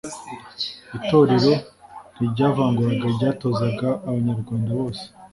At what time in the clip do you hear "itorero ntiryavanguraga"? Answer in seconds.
0.97-3.05